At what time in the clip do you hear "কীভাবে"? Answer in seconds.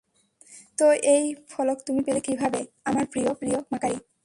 2.21-2.59